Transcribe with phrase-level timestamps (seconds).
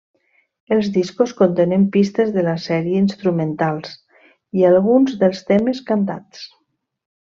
[0.75, 3.95] Els discos contenen pistes de la sèrie instrumentals
[4.63, 6.47] i alguns dels temes cantats.